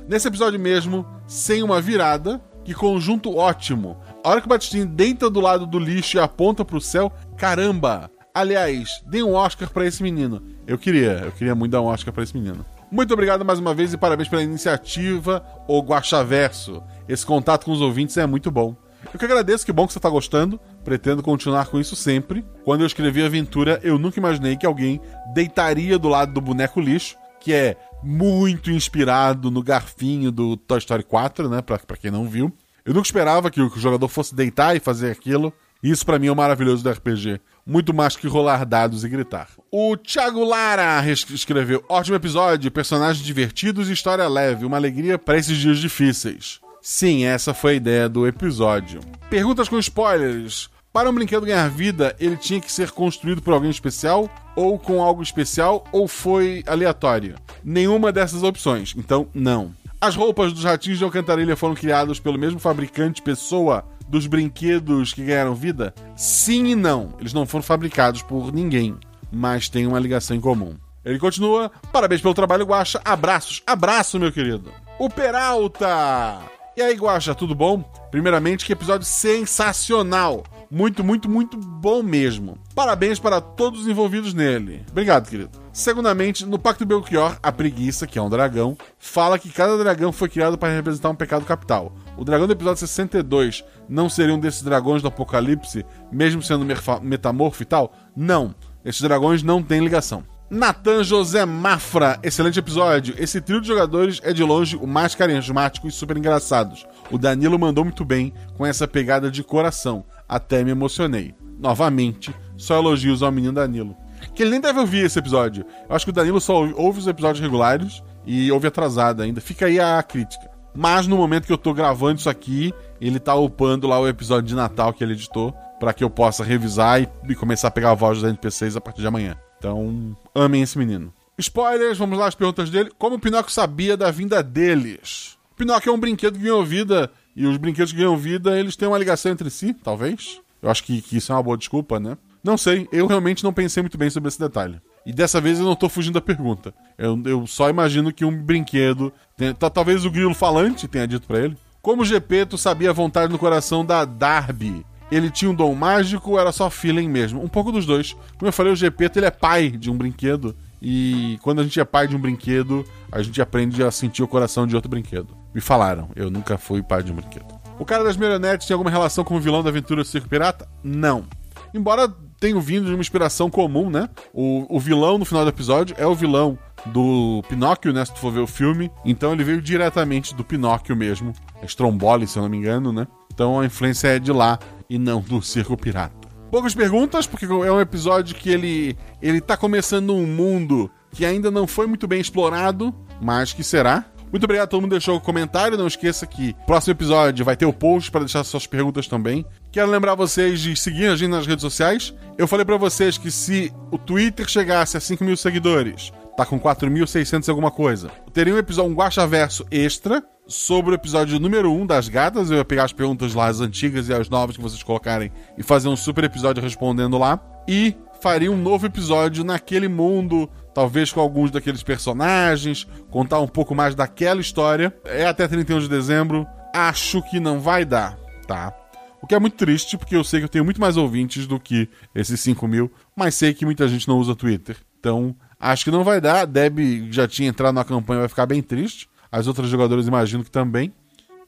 Nesse 0.08 0.28
episódio 0.28 0.60
mesmo, 0.60 1.06
sem 1.28 1.64
uma 1.64 1.80
virada, 1.80 2.42
que 2.64 2.74
conjunto 2.74 3.36
ótimo. 3.36 3.98
A 4.24 4.30
hora 4.30 4.42
que 4.42 4.48
o 4.48 4.50
Batistinho 4.50 4.86
deita 4.86 5.30
do 5.30 5.40
lado 5.40 5.66
do 5.66 5.80
lixo 5.80 6.18
e 6.18 6.20
aponta 6.20 6.66
pro 6.66 6.82
céu, 6.82 7.12
caramba! 7.38 8.10
Aliás, 8.34 9.04
dê 9.08 9.22
um 9.22 9.34
Oscar 9.34 9.70
para 9.70 9.86
esse 9.86 10.02
menino. 10.02 10.42
Eu 10.66 10.78
queria, 10.78 11.24
eu 11.26 11.32
queria 11.32 11.54
muito 11.54 11.72
dar 11.72 11.82
um 11.82 11.86
Oscar 11.86 12.14
para 12.14 12.24
esse 12.24 12.36
menino. 12.36 12.66
Muito 12.90 13.14
obrigado 13.14 13.44
mais 13.44 13.60
uma 13.60 13.74
vez 13.74 13.94
e 13.94 13.98
parabéns 13.98 14.28
pela 14.28 14.44
iniciativa, 14.44 15.44
o 15.68 15.82
Guaxaverso. 15.82 16.82
Esse 17.08 17.26
contato 17.26 17.66
com 17.66 17.72
os 17.72 17.82
ouvintes 17.82 18.18
é 18.18 18.26
muito 18.26 18.50
bom. 18.50 18.76
Eu 19.14 19.20
que 19.20 19.26
agradeço, 19.26 19.66
que 19.66 19.74
bom 19.74 19.88
que 19.88 19.94
você 19.94 20.00
está 20.00 20.10
gostando. 20.10 20.60
Pretendo 20.84 21.24
continuar 21.24 21.68
com 21.68 21.80
isso 21.80 21.96
sempre. 21.96 22.46
Quando 22.64 22.82
eu 22.82 22.88
escrevi 22.88 23.24
aventura, 23.24 23.80
eu 23.84 23.98
nunca 23.98 24.20
imaginei 24.20 24.56
que 24.56 24.66
alguém 24.66 25.02
deitaria 25.34 25.98
do 25.98 26.08
lado 26.08 26.34
do 26.34 26.42
boneco 26.42 26.80
lixo 26.80 27.18
que 27.42 27.54
é 27.54 27.76
muito 28.04 28.72
inspirado 28.72 29.52
no 29.52 29.62
garfinho 29.62 30.32
do 30.32 30.56
Toy 30.56 30.78
Story 30.78 31.04
4, 31.04 31.50
né? 31.50 31.62
Pra, 31.62 31.78
pra 31.80 31.98
quem 31.98 32.12
não 32.12 32.30
viu. 32.30 32.56
Eu 32.86 32.94
nunca 32.94 33.08
esperava 33.08 33.52
que 33.52 33.62
o, 33.62 33.70
jogador 33.78 34.08
fosse 34.08 34.34
deitar 34.34 34.76
e 34.76 34.80
fazer 34.80 35.12
aquilo. 35.12 35.54
Isso 35.84 36.06
para 36.06 36.20
mim 36.20 36.28
é 36.28 36.32
o 36.32 36.36
maravilhoso 36.36 36.84
do 36.84 36.92
RPG. 36.92 37.42
Muito 37.66 37.94
mais 37.94 38.16
que 38.16 38.28
rolar 38.28 38.66
dados 38.66 39.04
e 39.04 39.10
gritar. 39.10 39.50
O 39.72 39.98
Thiago 39.98 40.44
Lara 40.44 41.04
escreveu: 41.12 41.84
ótimo 41.90 42.16
episódio, 42.16 42.72
personagens 42.72 43.26
divertidos 43.26 43.90
e 43.90 43.94
história 43.94 44.28
leve, 44.28 44.66
uma 44.66 44.78
alegria 44.78 45.18
para 45.18 45.38
esses 45.38 45.58
dias 45.58 45.80
difíceis. 45.80 46.60
Sim, 46.82 47.26
essa 47.26 47.54
foi 47.54 47.74
a 47.74 47.76
ideia 47.76 48.10
do 48.10 48.28
episódio. 48.28 49.02
Perguntas 49.30 49.70
com 49.70 49.78
spoilers. 49.78 50.70
Para 50.94 51.10
um 51.10 51.14
brinquedo 51.14 51.46
ganhar 51.46 51.70
vida, 51.70 52.14
ele 52.20 52.36
tinha 52.36 52.60
que 52.60 52.70
ser 52.70 52.92
construído 52.92 53.42
por 53.42 53.54
alguém 53.54 53.72
especial, 53.72 54.30
ou 54.58 54.78
com 54.78 55.02
algo 55.02 55.24
especial, 55.24 55.86
ou 55.90 56.06
foi 56.06 56.66
aleatório? 56.68 57.36
Nenhuma 57.64 58.12
dessas 58.12 58.44
opções, 58.44 58.94
então 58.98 59.26
não. 59.34 59.74
As 60.02 60.18
roupas 60.18 60.52
dos 60.52 60.66
ratinhos 60.66 60.98
de 60.98 61.06
Alcantarilha 61.06 61.56
foram 61.56 61.76
criadas 61.76 62.20
pelo 62.20 62.38
mesmo 62.38 62.60
fabricante 62.60 63.22
pessoa 63.22 63.86
dos 64.06 64.28
brinquedos 64.28 65.14
que 65.14 65.24
ganharam 65.24 65.56
vida? 65.56 65.94
Sim 66.18 66.66
e 66.66 66.76
não. 66.76 67.14
Eles 67.20 67.32
não 67.32 67.46
foram 67.46 67.64
fabricados 67.64 68.22
por 68.22 68.52
ninguém, 68.52 68.98
mas 69.32 69.70
têm 69.70 69.88
uma 69.88 70.00
ligação 70.00 70.36
em 70.36 70.42
comum. 70.42 70.76
Ele 71.06 71.20
continua: 71.20 71.72
parabéns 71.94 72.20
pelo 72.20 72.34
trabalho, 72.34 72.66
Guacha. 72.66 73.00
Abraços, 73.06 73.64
abraço, 73.66 74.20
meu 74.20 74.32
querido. 74.32 74.70
O 75.00 75.10
Peralta! 75.10 76.61
E 76.82 76.84
aí, 76.84 76.96
Guaxa, 76.96 77.36
tudo 77.36 77.54
bom? 77.54 77.84
Primeiramente, 78.10 78.66
que 78.66 78.74
episódio 78.74 79.06
sensacional! 79.06 80.44
Muito, 80.68 81.04
muito, 81.04 81.30
muito 81.30 81.56
bom 81.56 82.02
mesmo. 82.02 82.58
Parabéns 82.74 83.20
para 83.20 83.40
todos 83.40 83.82
os 83.82 83.88
envolvidos 83.88 84.34
nele. 84.34 84.84
Obrigado, 84.90 85.30
querido. 85.30 85.52
Segundamente, 85.72 86.44
no 86.44 86.58
Pacto 86.58 86.84
Belchior, 86.84 87.38
a 87.44 87.52
preguiça, 87.52 88.08
que 88.08 88.18
é 88.18 88.22
um 88.22 88.32
dragão, 88.32 88.76
fala 88.98 89.38
que 89.38 89.52
cada 89.52 89.78
dragão 89.78 90.12
foi 90.12 90.28
criado 90.28 90.58
para 90.58 90.74
representar 90.74 91.12
um 91.12 91.16
pecado 91.16 91.46
capital. 91.46 91.94
O 92.18 92.26
dragão 92.26 92.48
do 92.48 92.54
episódio 92.54 92.80
62 92.80 93.64
não 93.88 94.10
seria 94.10 94.34
um 94.34 94.40
desses 94.40 94.64
dragões 94.64 95.04
do 95.04 95.08
Apocalipse, 95.08 95.86
mesmo 96.12 96.42
sendo 96.42 96.66
metamorfo 97.04 97.62
e 97.62 97.66
tal? 97.66 97.94
Não. 98.16 98.56
Esses 98.84 99.02
dragões 99.02 99.44
não 99.44 99.62
têm 99.62 99.82
ligação. 99.82 100.24
Natan 100.52 101.02
José 101.02 101.46
Mafra, 101.46 102.20
excelente 102.22 102.60
episódio. 102.60 103.16
Esse 103.18 103.40
trio 103.40 103.62
de 103.62 103.70
jogadores 103.70 104.20
é 104.22 104.34
de 104.34 104.44
longe 104.44 104.76
o 104.76 104.86
mais 104.86 105.16
carismático 105.16 105.88
e 105.88 105.92
super 105.92 106.18
engraçados. 106.18 106.86
O 107.10 107.18
Danilo 107.18 107.58
mandou 107.58 107.86
muito 107.86 108.04
bem 108.04 108.34
com 108.58 108.66
essa 108.66 108.86
pegada 108.86 109.32
de 109.32 109.46
coração. 109.46 110.04
Até 110.28 110.62
me 110.62 110.72
emocionei. 110.72 111.34
Novamente, 111.58 112.36
só 112.58 112.76
elogios 112.76 113.24
ao 113.24 113.32
menino 113.32 113.54
Danilo. 113.54 113.96
Que 114.36 114.44
ele 114.44 114.52
nem 114.52 114.60
deve 114.60 114.78
ouvir 114.78 115.06
esse 115.06 115.18
episódio. 115.18 115.66
Eu 115.90 115.96
acho 115.96 116.06
que 116.06 116.12
o 116.12 116.14
Danilo 116.14 116.42
só 116.42 116.68
ouve 116.76 117.00
os 117.00 117.08
episódios 117.08 117.40
regulares 117.42 118.04
e 118.26 118.52
ouve 118.52 118.68
atrasado 118.68 119.22
ainda. 119.22 119.40
Fica 119.40 119.68
aí 119.68 119.80
a 119.80 120.04
crítica. 120.04 120.52
Mas 120.76 121.08
no 121.08 121.16
momento 121.16 121.46
que 121.46 121.54
eu 121.54 121.58
tô 121.58 121.74
gravando 121.74 122.20
isso 122.20 122.30
aqui, 122.30 122.74
ele 123.00 123.22
tá 123.22 123.34
upando 123.36 123.88
lá 123.88 123.98
o 124.02 124.08
episódio 124.08 124.50
de 124.50 124.56
Natal 124.56 124.92
que 124.92 125.02
ele 125.02 125.14
editou 125.14 125.56
para 125.80 125.94
que 125.94 126.04
eu 126.04 126.10
possa 126.10 126.44
revisar 126.44 127.02
e, 127.02 127.08
e, 127.30 127.36
começar 127.36 127.70
a 127.70 127.72
pegar 127.72 127.92
a 127.92 127.96
voz 127.96 128.20
dos 128.20 128.28
NPCs 128.28 128.76
a 128.76 128.82
partir 128.82 129.00
de 129.00 129.08
amanhã. 129.08 129.38
Então, 129.62 130.18
amem 130.34 130.64
esse 130.64 130.76
menino. 130.76 131.14
Spoilers, 131.38 131.96
vamos 131.96 132.18
lá 132.18 132.26
as 132.26 132.34
perguntas 132.34 132.72
dele. 132.72 132.90
Como 132.98 133.18
o 133.18 133.20
Pinóquio 133.20 133.54
sabia 133.54 133.96
da 133.96 134.10
vinda 134.10 134.42
deles? 134.42 135.38
O 135.52 135.56
Pinóquio 135.56 135.92
é 135.92 135.94
um 135.94 136.00
brinquedo 136.00 136.34
que 136.34 136.44
ganhou 136.46 136.66
vida, 136.66 137.12
e 137.36 137.46
os 137.46 137.58
brinquedos 137.58 137.92
que 137.92 138.00
ganham 138.00 138.18
vida, 138.18 138.60
eles 138.60 138.76
têm 138.76 138.88
uma 138.88 138.98
ligação 138.98 139.32
entre 139.32 139.52
si, 139.52 139.72
talvez. 139.72 140.42
Eu 140.64 140.72
acho 140.72 140.84
que, 140.84 141.00
que 141.00 141.18
isso 141.18 141.32
é 141.32 141.36
uma 141.36 141.44
boa 141.44 141.56
desculpa, 141.56 142.00
né? 142.00 142.18
Não 142.44 142.58
sei, 142.58 142.90
eu 142.92 143.06
realmente 143.06 143.44
não 143.44 143.54
pensei 143.54 143.84
muito 143.84 144.00
bem 144.00 144.10
sobre 144.10 144.30
esse 144.30 144.40
detalhe. 144.40 144.82
E 145.06 145.14
dessa 145.14 145.40
vez 145.40 145.60
eu 145.60 145.66
não 145.66 145.76
tô 145.76 145.88
fugindo 145.88 146.16
da 146.16 146.22
pergunta. 146.22 146.74
Eu, 146.98 147.22
eu 147.26 147.46
só 147.46 147.70
imagino 147.70 148.12
que 148.12 148.26
um 148.26 148.36
brinquedo. 148.36 149.14
Tem, 149.38 149.54
talvez 149.54 150.06
o 150.06 150.10
grilo 150.10 150.34
falante 150.34 150.88
tenha 150.88 151.08
dito 151.08 151.28
para 151.28 151.40
ele. 151.40 151.58
Como 151.84 152.02
o 152.02 152.06
Gepeto 152.06 152.58
sabia 152.58 152.90
a 152.90 152.94
vontade 152.94 153.32
no 153.32 153.38
coração 153.38 153.86
da 153.86 154.06
Darby? 154.06 154.84
Ele 155.12 155.30
tinha 155.30 155.52
um 155.52 155.54
dom 155.54 155.76
mágico 155.76 156.32
ou 156.32 156.40
era 156.40 156.52
só 156.52 156.70
feeling 156.70 157.10
mesmo? 157.10 157.44
Um 157.44 157.48
pouco 157.48 157.72
dos 157.72 157.86
dois. 157.86 158.16
Como 158.38 158.48
eu 158.48 158.54
falei, 158.54 158.72
o 158.72 158.76
Gepeto 158.76 159.20
ele 159.20 159.26
é 159.26 159.32
pai 159.32 159.70
de 159.70 159.92
um 159.92 159.98
brinquedo. 159.98 160.56
E 160.82 161.38
quando 161.44 161.60
a 161.60 161.64
gente 161.64 161.80
é 161.80 161.86
pai 161.86 162.08
de 162.08 162.16
um 162.16 162.20
brinquedo, 162.20 162.84
a 163.12 163.22
gente 163.22 163.40
aprende 163.42 163.84
a 163.84 163.92
sentir 163.92 164.24
o 164.24 164.28
coração 164.28 164.66
de 164.66 164.76
outro 164.76 164.90
brinquedo. 164.90 165.28
Me 165.54 165.62
falaram, 165.62 166.10
eu 166.16 166.32
nunca 166.32 166.58
fui 166.58 166.82
pai 166.82 167.04
de 167.04 167.12
um 167.12 167.16
brinquedo. 167.16 167.62
O 167.78 167.86
cara 167.86 168.04
das 168.04 168.18
marionetes 168.18 168.66
tem 168.66 168.74
alguma 168.74 168.90
relação 168.90 169.24
com 169.24 169.36
o 169.36 169.40
vilão 169.40 169.62
da 169.62 169.70
aventura 169.70 170.02
do 170.02 170.08
Circo 170.08 170.30
Pirata? 170.30 170.68
Não. 170.84 171.26
Embora 171.74 172.08
tenha 172.40 172.60
vindo 172.60 172.86
de 172.86 172.92
uma 172.92 173.02
inspiração 173.02 173.50
comum, 173.50 173.90
né? 173.90 174.10
O, 174.34 174.66
o 174.76 174.80
vilão 174.80 175.18
no 175.18 175.26
final 175.26 175.44
do 175.44 175.50
episódio 175.50 175.96
é 175.98 176.08
o 176.08 176.16
vilão 176.16 176.58
do 176.88 177.44
Pinóquio, 177.48 177.94
né? 177.94 178.04
Se 178.04 178.14
tu 178.14 178.20
for 178.20 178.32
ver 178.32 178.40
o 178.40 178.48
filme. 178.48 178.92
Então 179.06 179.34
ele 179.34 179.44
veio 179.44 179.62
diretamente 179.62 180.34
do 180.34 180.44
Pinóquio 180.44 180.96
mesmo. 180.96 181.34
É 181.62 181.66
Stromboli, 181.66 182.28
se 182.28 182.38
eu 182.38 182.44
não 182.44 182.50
me 182.50 182.58
engano, 182.58 182.92
né? 182.92 183.08
Então 183.34 183.60
a 183.60 183.66
influência 183.66 184.08
é 184.08 184.20
de 184.20 184.32
lá 184.32 184.60
e 184.92 185.00
não 185.00 185.22
do 185.22 185.42
Circo 185.42 185.78
Pirata. 185.78 186.28
Poucas 186.52 186.76
perguntas, 186.76 187.26
porque 187.26 187.46
é 187.46 187.72
um 187.72 187.80
episódio 187.80 188.36
que 188.36 188.50
ele, 188.50 188.98
ele 189.22 189.40
tá 189.40 189.56
começando 189.56 190.14
um 190.14 190.28
mundo 190.28 190.92
que 191.12 191.26
ainda 191.26 191.50
não 191.50 191.66
foi 191.66 191.88
muito 191.88 192.10
bem 192.10 192.20
explorado, 192.20 192.94
mas 193.22 193.54
que 193.54 193.64
será. 193.64 194.06
Muito 194.30 194.44
obrigado 194.44 194.66
a 194.66 194.68
todo 194.68 194.82
mundo 194.82 194.90
que 194.92 194.98
deixou 194.98 195.16
o 195.16 195.22
comentário. 195.22 195.78
Não 195.78 195.88
esqueça 195.88 196.28
que 196.28 196.54
próximo 196.68 196.92
episódio 196.92 197.46
vai 197.46 197.56
ter 197.56 197.66
o 197.66 197.72
post 197.72 198.12
para 198.12 198.20
deixar 198.20 198.44
suas 198.44 198.68
perguntas 198.68 199.08
também. 199.08 199.46
Quero 199.72 199.90
lembrar 199.90 200.14
vocês 200.14 200.60
de 200.60 200.76
seguir 200.76 201.08
a 201.08 201.16
gente 201.16 201.32
nas 201.32 201.48
redes 201.48 201.62
sociais. 201.62 202.14
Eu 202.38 202.46
falei 202.46 202.66
para 202.66 202.76
vocês 202.76 203.18
que 203.18 203.32
se 203.32 203.74
o 203.92 203.98
Twitter 203.98 204.46
chegasse 204.46 204.98
a 204.98 205.00
5 205.00 205.24
mil 205.24 205.38
seguidores, 205.38 206.12
tá 206.36 206.46
com 206.46 206.60
4.600 206.60 207.48
alguma 207.48 207.72
coisa, 207.72 208.12
teria 208.34 208.54
um 208.54 208.58
episódio, 208.58 208.92
um 208.92 208.96
Guacha 208.96 209.26
Verso 209.26 209.66
extra 209.72 210.22
sobre 210.48 210.92
o 210.92 210.96
episódio 210.96 211.40
número 211.40 211.72
1 211.72 211.82
um 211.82 211.86
das 211.86 212.10
gatas. 212.10 212.50
Eu 212.50 212.58
ia 212.58 212.66
pegar 212.66 212.84
as 212.84 212.94
perguntas 212.94 213.34
lá, 213.34 213.48
as 213.48 213.60
antigas 213.60 214.10
e 214.10 214.14
as 214.14 214.30
novas 214.30 214.56
que 214.56 214.62
vocês 214.62 214.84
colocarem, 214.84 215.32
e 215.58 215.64
fazer 215.64 215.88
um 215.88 215.96
super 215.96 216.24
episódio 216.24 216.62
respondendo 216.62 217.18
lá. 217.18 217.40
E 217.68 217.96
faria 218.22 218.52
um 218.52 218.58
novo 218.58 218.86
episódio 218.86 219.44
naquele 219.44 219.88
mundo, 219.88 220.50
talvez 220.74 221.12
com 221.12 221.20
alguns 221.20 221.52
daqueles 221.52 221.84
personagens, 221.84 222.88
contar 223.10 223.40
um 223.40 223.48
pouco 223.48 223.74
mais 223.74 223.96
daquela 223.96 224.42
história. 224.42 224.94
É 225.06 225.26
até 225.26 225.48
31 225.48 225.80
de 225.80 225.90
dezembro. 225.90 226.46
Acho 226.74 227.22
que 227.24 227.40
não 227.40 227.60
vai 227.60 227.84
dar, 227.84 228.18
tá? 228.48 228.74
O 229.22 229.28
que 229.28 229.36
é 229.36 229.40
muito 229.40 229.56
triste, 229.56 229.98
porque 229.98 230.16
eu 230.16 230.24
sei 230.24 230.40
que 230.40 230.46
eu 230.46 230.50
tenho 230.50 230.66
muito 230.66 230.82
mais 230.82 230.98
ouvintes 230.98 231.46
do 231.46 231.60
que 231.60 231.88
esses 232.16 232.40
5 232.40 232.68
mil, 232.68 232.92
mas 233.16 233.36
sei 233.36 233.54
que 233.54 233.66
muita 233.66 233.88
gente 233.88 234.08
não 234.08 234.18
usa 234.18 234.36
Twitter. 234.36 234.78
Então, 235.00 235.36
acho 235.60 235.84
que 235.84 235.92
não 235.92 236.04
vai 236.04 236.20
dar. 236.20 236.46
Deb 236.46 236.80
já 237.12 237.28
tinha 237.28 237.50
entrado 237.50 237.76
na 237.76 237.84
campanha, 237.84 238.22
vai 238.22 238.30
ficar 238.30 238.48
bem 238.48 238.62
triste. 238.62 239.08
As 239.32 239.48
outras 239.48 239.70
jogadoras 239.70 240.08
imagino 240.08 240.44
que 240.44 240.52
também. 240.52 240.94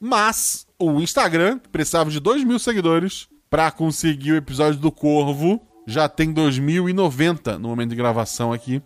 Mas 0.00 0.66
o 0.78 1.00
Instagram 1.00 1.58
precisava 1.70 2.10
de 2.10 2.18
2 2.20 2.44
mil 2.44 2.58
seguidores 2.58 3.28
para 3.50 3.70
conseguir 3.70 4.32
o 4.32 4.36
episódio 4.36 4.80
do 4.80 4.90
Corvo. 4.90 5.60
Já 5.86 6.08
tem 6.08 6.32
2090 6.32 7.58
no 7.58 7.68
momento 7.68 7.90
de 7.90 7.96
gravação 7.96 8.52
aqui. 8.52 8.82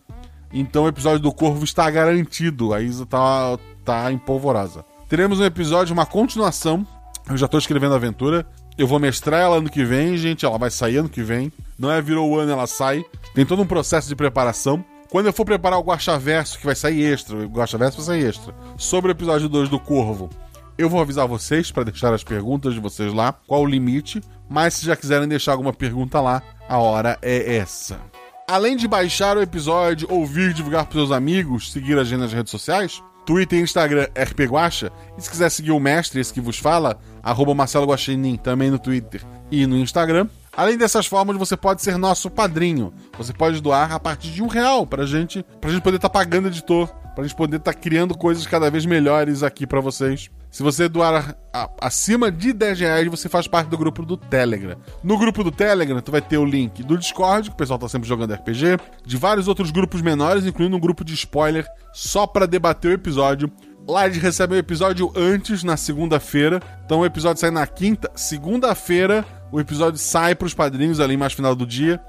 Então 0.52 0.85
o 0.85 0.88
episódio 0.88 1.21
do 1.21 1.33
Corvo 1.33 1.64
está 1.64 1.88
garantido. 1.90 2.75
A 2.75 2.81
Isa 2.81 3.07
tá, 3.07 3.59
tá 3.85 4.11
empolvorosa. 4.12 4.85
Teremos 5.09 5.40
um 5.40 5.45
episódio, 5.45 5.95
uma 5.95 6.07
continuação. 6.07 6.87
Eu 7.28 7.37
já 7.37 7.47
estou 7.47 7.59
escrevendo 7.59 7.93
a 7.93 7.97
aventura. 7.97 8.47
Eu 8.76 8.87
vou 8.87 8.99
mestrar 8.99 9.40
ela 9.40 9.57
ano 9.57 9.71
que 9.71 9.85
vem, 9.85 10.17
gente. 10.17 10.45
Ela 10.45 10.59
vai 10.59 10.71
sair 10.71 10.99
ano 10.99 11.09
que 11.09 11.23
vem. 11.23 11.52
Não 11.78 11.90
é 11.90 12.00
virou 12.00 12.38
ano, 12.38 12.52
ela 12.52 12.67
sai. 12.67 13.05
Tem 13.35 13.47
todo 13.47 13.62
um 13.62 13.67
processo 13.67 14.09
de 14.09 14.17
preparação. 14.17 14.85
Quando 15.11 15.27
eu 15.27 15.33
for 15.33 15.47
preparar 15.47 15.79
o 15.79 15.83
Guaxaverso, 15.83 16.59
que 16.59 16.67
vai 16.67 16.75
sair 16.75 17.03
extra, 17.03 17.35
o 17.35 17.47
Guaxaverso 17.47 17.97
vai 17.97 18.07
sair 18.07 18.29
extra, 18.29 18.55
sobre 18.77 19.11
o 19.11 19.12
episódio 19.12 19.49
2 19.49 19.71
do 19.71 19.81
Corvo, 19.81 20.29
eu 20.77 20.88
vou 20.88 21.00
avisar 21.00 21.27
vocês 21.27 21.73
para 21.73 21.85
deixar 21.85 22.12
as 22.12 22.23
perguntas 22.23 22.75
de 22.75 22.81
vocês 22.81 23.12
lá, 23.15 23.33
qual 23.47 23.62
o 23.62 23.67
limite, 23.67 24.21
mas 24.50 24.75
se 24.75 24.85
já 24.85 24.95
quiserem 24.95 25.27
deixar 25.27 25.53
alguma 25.53 25.73
pergunta 25.73 26.21
lá, 26.21 26.43
a 26.69 26.77
hora 26.77 27.19
é 27.23 27.57
essa. 27.57 27.99
Além 28.47 28.77
de 28.77 28.87
baixar 28.87 29.38
o 29.38 29.43
episódio, 29.43 30.07
ouvir, 30.11 30.53
divulgar 30.53 30.85
para 30.85 30.99
seus 30.99 31.11
amigos, 31.11 31.73
seguir 31.73 31.99
a 31.99 32.05
gente 32.05 32.21
nas 32.21 32.33
redes 32.33 32.50
sociais, 32.50 33.03
Twitter 33.25 33.59
e 33.59 33.62
Instagram 33.62 34.09
RP 34.15 34.41
Guacha, 34.41 34.93
e 35.17 35.23
se 35.23 35.31
quiser 35.31 35.50
seguir 35.50 35.71
o 35.71 35.81
mestre, 35.81 36.21
esse 36.21 36.35
que 36.35 36.41
vos 36.41 36.59
fala, 36.59 36.99
arroba 37.23 37.55
Marcelo 37.55 37.87
Guaxinim, 37.87 38.37
também 38.37 38.71
no 38.71 38.79
Twitter 38.79 39.23
e 39.50 39.67
no 39.67 39.77
Instagram, 39.79 40.29
Além 40.59 40.77
dessas 40.77 41.07
formas, 41.07 41.37
você 41.37 41.57
pode 41.57 41.83
ser 41.83 41.97
nosso 41.97 42.29
padrinho. 42.29 42.93
Você 43.17 43.33
pode 43.33 43.62
doar 43.62 43.93
a 43.93 44.00
partir 44.00 44.31
de 44.33 44.43
um 44.43 44.49
real 44.49 44.85
pra 44.85 45.07
gente, 45.07 45.47
pra 45.61 45.71
gente 45.71 45.83
poder 45.83 45.99
estar 45.99 46.09
tá 46.09 46.12
pagando 46.12 46.49
editor, 46.49 46.88
pra 47.15 47.23
gente 47.23 47.37
poder 47.37 47.59
estar 47.59 47.73
tá 47.73 47.79
criando 47.79 48.19
coisas 48.19 48.45
cada 48.45 48.69
vez 48.69 48.85
melhores 48.85 49.45
aqui 49.45 49.69
para 49.69 49.81
vocês. 49.81 50.29
Se 50.50 50.65
você 50.65 50.88
doar 50.88 51.37
a, 51.53 51.71
acima 51.81 52.29
de 52.29 52.53
10 52.53 52.81
reais, 52.81 53.07
você 53.07 53.29
faz 53.29 53.47
parte 53.47 53.69
do 53.69 53.79
grupo 53.79 54.05
do 54.05 54.17
Telegram. 54.17 54.77
No 55.00 55.17
grupo 55.17 55.45
do 55.45 55.53
Telegram, 55.53 56.00
tu 56.00 56.11
vai 56.11 56.21
ter 56.21 56.38
o 56.38 56.45
link 56.45 56.83
do 56.83 56.99
Discord, 56.99 57.50
que 57.50 57.55
o 57.55 57.57
pessoal 57.57 57.79
tá 57.79 57.88
sempre 57.88 58.09
jogando 58.09 58.35
RPG, 58.35 58.79
de 59.07 59.17
vários 59.17 59.47
outros 59.47 59.71
grupos 59.71 60.03
menores, 60.03 60.45
incluindo 60.45 60.77
um 60.77 60.81
grupo 60.81 61.05
de 61.05 61.15
spoiler 61.15 61.65
só 61.93 62.27
para 62.27 62.49
debater 62.49 62.91
o 62.91 62.95
episódio. 62.95 63.49
Lá 63.87 64.07
eles 64.07 64.19
recebem 64.19 64.57
o 64.57 64.59
episódio 64.59 65.12
antes, 65.15 65.62
na 65.62 65.77
segunda-feira. 65.77 66.61
Então 66.85 66.99
o 66.99 67.07
episódio 67.07 67.41
sai 67.41 67.53
na 67.53 67.65
quinta. 67.65 68.11
Segunda-feira 68.15 69.25
o 69.50 69.61
episódio 69.61 69.99
sai 69.99 70.35
para 70.35 70.47
os 70.47 70.55
padrinhos 70.55 71.00
ali 71.00 71.17
mais 71.17 71.33
final 71.33 71.55
do 71.55 71.67
dia. 71.67 72.00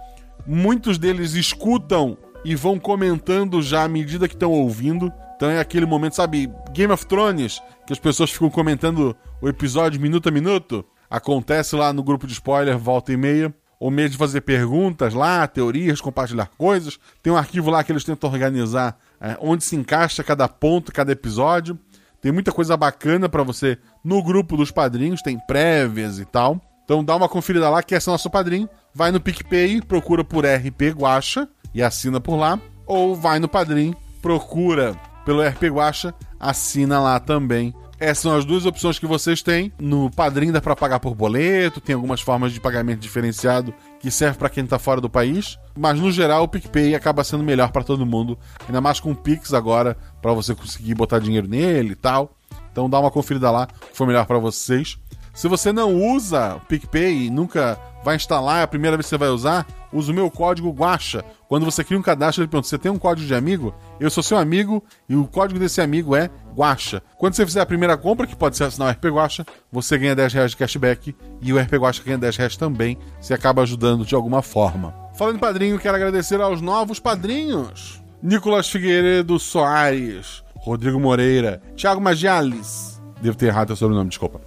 Muitos 0.46 0.98
deles 0.98 1.34
escutam 1.34 2.18
e 2.44 2.56
vão 2.56 2.80
comentando 2.80 3.62
já 3.62 3.84
à 3.84 3.88
medida 3.88 4.28
que 4.28 4.36
estão 4.36 4.52
ouvindo. 4.52 5.12
Então 5.36 5.50
é 5.50 5.60
aquele 5.60 5.86
momento, 5.86 6.16
sabe, 6.16 6.52
Game 6.74 6.92
of 6.92 7.06
Thrones, 7.06 7.62
que 7.88 7.94
as 7.94 8.00
pessoas 8.00 8.32
ficam 8.32 8.50
comentando 8.50 9.16
o 9.42 9.48
episódio 9.48 10.02
minuto 10.02 10.28
a 10.28 10.32
minuto. 10.32 10.86
Acontece 11.10 11.76
lá 11.76 11.94
no 11.94 12.04
grupo 12.04 12.28
de 12.28 12.34
spoiler, 12.34 12.78
volta 12.78 13.12
e 13.14 13.18
meia. 13.18 13.54
Ou 13.80 13.90
mesmo 13.90 14.18
fazer 14.18 14.42
perguntas 14.42 15.14
lá, 15.14 15.48
teorias, 15.48 16.02
compartilhar 16.02 16.52
coisas. 16.58 17.00
Tem 17.24 17.32
um 17.32 17.38
arquivo 17.38 17.70
lá 17.72 17.82
que 17.82 17.94
eles 17.94 18.04
tentam 18.04 18.30
organizar 18.30 19.00
é, 19.22 19.38
onde 19.40 19.64
se 19.64 19.78
encaixa 19.78 20.22
cada 20.22 20.50
ponto, 20.50 20.92
cada 20.92 21.14
episódio. 21.14 21.80
Tem 22.22 22.30
muita 22.30 22.52
coisa 22.52 22.76
bacana 22.76 23.30
para 23.30 23.42
você 23.42 23.78
no 24.04 24.22
grupo 24.22 24.58
dos 24.58 24.72
padrinhos, 24.72 25.22
tem 25.22 25.40
prévias 25.40 26.20
e 26.20 26.26
tal. 26.26 26.62
Então 26.90 27.04
dá 27.04 27.16
uma 27.16 27.30
conferida 27.30 27.70
lá, 27.70 27.84
que 27.84 27.94
é 27.94 28.00
nosso 28.08 28.32
padrinho. 28.32 28.68
Vai 28.96 29.12
no 29.12 29.22
PicPay, 29.22 29.80
procura 29.80 30.24
por 30.24 30.44
RP 30.44 30.90
Guacha 30.98 31.48
e 31.72 31.84
assina 31.84 32.20
por 32.20 32.36
lá. 32.36 32.60
Ou 32.84 33.16
vai 33.16 33.38
no 33.38 33.48
Padrim, 33.48 33.94
procura 34.24 34.96
pelo 35.24 35.48
RP 35.48 35.66
Guacha, 35.66 36.16
assina 36.40 37.00
lá 37.00 37.20
também. 37.20 37.76
Essas 38.00 38.24
são 38.24 38.36
as 38.36 38.44
duas 38.44 38.66
opções 38.66 38.98
que 38.98 39.06
vocês 39.06 39.44
têm. 39.44 39.72
No 39.80 40.10
Padrim 40.10 40.52
dá 40.52 40.60
para 40.60 40.76
pagar 40.76 41.00
por 41.00 41.14
boleto, 41.14 41.80
tem 41.80 41.94
algumas 41.94 42.22
formas 42.22 42.54
de 42.54 42.60
pagamento 42.60 43.02
diferenciado 43.02 43.72
que 44.00 44.10
serve 44.10 44.40
para 44.40 44.50
quem 44.50 44.66
tá 44.66 44.80
fora 44.80 45.00
do 45.00 45.12
país, 45.12 45.60
mas 45.78 46.00
no 46.00 46.12
geral 46.12 46.46
o 46.46 46.48
PicPay 46.48 46.96
acaba 46.96 47.24
sendo 47.24 47.44
melhor 47.44 47.72
para 47.72 47.84
todo 47.84 48.04
mundo, 48.04 48.36
ainda 48.66 48.82
mais 48.82 49.00
com 49.00 49.12
o 49.12 49.16
Pix 49.16 49.54
agora 49.54 49.96
para 50.24 50.34
você 50.34 50.56
conseguir 50.56 50.96
botar 50.96 51.20
dinheiro 51.20 51.48
nele 51.48 51.92
e 51.92 51.96
tal. 51.96 52.36
Então 52.72 52.90
dá 52.90 53.00
uma 53.00 53.12
conferida 53.12 53.52
lá, 53.52 53.68
que 53.68 53.96
for 53.96 54.08
melhor 54.08 54.26
para 54.26 54.40
vocês. 54.40 54.98
Se 55.34 55.48
você 55.48 55.72
não 55.72 55.96
usa 55.96 56.56
o 56.56 56.60
PicPay 56.62 57.26
e 57.26 57.30
nunca 57.30 57.80
vai 58.04 58.16
instalar, 58.16 58.60
é 58.60 58.64
a 58.64 58.68
primeira 58.68 58.98
vez 58.98 59.06
que 59.06 59.10
você 59.10 59.18
vai 59.18 59.30
usar, 59.30 59.66
usa 59.92 60.12
o 60.12 60.16
meu 60.16 60.30
código 60.30 60.72
Guacha. 60.72 61.24
Quando 61.48 61.66
você 61.66 61.84
cria 61.84 62.00
um 62.00 62.02
cadastro, 62.02 62.44
ele 62.44 62.50
pergunta: 62.50 62.68
você 62.68 62.78
tem 62.78 62.92
um 62.92 63.00
código 63.00 63.28
de 63.28 63.36
amigo? 63.36 63.74
Eu 64.00 64.10
sou 64.10 64.24
seu 64.24 64.38
amigo 64.38 64.84
e 65.08 65.16
o 65.16 65.26
código 65.26 65.60
desse 65.60 65.82
amigo 65.82 66.16
é 66.16 66.30
Guacha. 66.56 67.02
Quando 67.18 67.34
você 67.34 67.46
fizer 67.46 67.62
a 67.62 67.66
primeira 67.66 67.98
compra, 67.98 68.28
que 68.28 68.36
pode 68.36 68.58
ser 68.58 68.66
assinar 68.66 68.90
o 68.90 68.92
RP 68.92 69.06
Guacha, 69.06 69.46
você 69.72 69.98
ganha 69.98 70.16
10 70.16 70.34
reais 70.34 70.52
de 70.52 70.58
cashback 70.58 71.16
e 71.42 71.54
o 71.54 71.60
RP 71.60 71.74
Guacha 71.74 72.04
ganha 72.04 72.18
10 72.18 72.38
reais 72.38 72.58
também. 72.58 72.98
Você 73.20 73.34
acaba 73.34 73.62
ajudando 73.62 74.06
de 74.06 74.16
alguma 74.16 74.42
forma. 74.42 74.94
Falando 75.16 75.36
em 75.36 75.40
padrinho, 75.40 75.80
quero 75.80 75.96
agradecer 75.96 76.40
aos 76.40 76.62
novos 76.62 77.00
padrinhos: 77.00 78.02
Nicolas 78.22 78.70
Figueiredo 78.70 79.38
Soares, 79.40 80.44
Rodrigo 80.56 81.00
Moreira, 81.00 81.62
Thiago 81.76 82.02
Magiales. 82.02 83.02
Devo 83.22 83.36
ter 83.36 83.48
errado 83.48 83.72
o 83.72 83.76
sobrenome, 83.76 84.10
desculpa. 84.10 84.40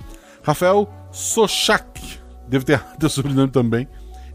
Rafael 0.43 0.89
Sochak, 1.11 2.21
devo 2.49 2.65
ter 2.65 2.73
errado 2.73 3.05
o 3.05 3.09
sobrenome 3.09 3.51
também. 3.51 3.89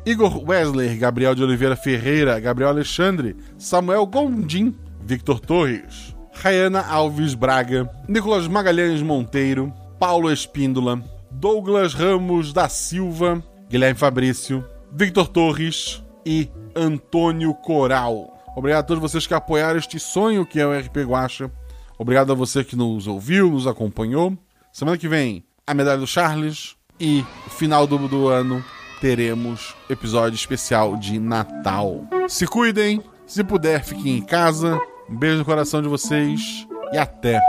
Igor 0.06 0.42
Wesley, 0.48 0.96
Gabriel 0.98 1.36
de 1.36 1.44
Oliveira 1.44 1.76
Ferreira, 1.76 2.40
Gabriel 2.40 2.70
Alexandre, 2.70 3.36
Samuel 3.58 4.06
Gondim, 4.06 4.74
Victor 5.02 5.40
Torres, 5.40 6.16
Rayana 6.32 6.82
Alves 6.82 7.34
Braga, 7.34 7.90
Nicolas 8.08 8.48
Magalhães 8.48 9.02
Monteiro, 9.02 9.74
Paulo 10.00 10.32
Espíndola, 10.32 11.04
Douglas 11.30 11.94
Ramos 11.94 12.54
da 12.54 12.70
Silva, 12.70 13.44
Guilherme 13.70 14.00
Fabrício, 14.00 14.64
Victor 14.94 15.28
Torres 15.28 16.02
e 16.26 16.50
Antônio 16.74 17.54
Coral. 17.54 18.34
Obrigado 18.56 18.84
a 18.84 18.88
todos 18.88 19.02
vocês 19.02 19.28
que 19.28 19.34
apoiaram 19.34 19.78
este 19.78 20.00
sonho 20.00 20.46
que 20.46 20.60
é 20.60 20.66
o 20.66 20.78
RP 20.78 20.98
Guacha. 21.06 21.52
Obrigado 22.00 22.32
a 22.32 22.36
você 22.36 22.64
que 22.64 22.76
nos 22.76 23.08
ouviu, 23.08 23.52
nos 23.52 23.68
acompanhou. 23.68 24.38
Semana 24.72 24.98
que 24.98 25.08
vem 25.08 25.44
a 25.68 25.74
medalha 25.74 26.00
do 26.00 26.08
Charles 26.08 26.78
e 26.98 27.26
final 27.50 27.86
do, 27.86 28.08
do 28.08 28.30
ano 28.30 28.64
teremos 29.02 29.76
episódio 29.90 30.36
especial 30.36 30.96
de 30.96 31.20
Natal. 31.20 32.08
Se 32.30 32.48
cuidem, 32.48 33.04
se 33.28 33.44
puder, 33.44 33.84
fiquem 33.84 34.18
em 34.18 34.22
casa. 34.22 34.80
Um 35.10 35.16
beijo 35.16 35.40
no 35.40 35.46
coração 35.46 35.82
de 35.82 35.90
vocês 35.90 36.66
e 36.94 36.98
até. 36.98 37.42